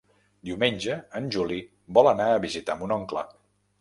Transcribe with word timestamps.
Diumenge 0.47 0.95
en 1.21 1.29
Juli 1.35 1.59
vol 1.99 2.11
anar 2.13 2.31
a 2.39 2.43
visitar 2.49 2.79
mon 2.81 2.95
oncle. 2.97 3.29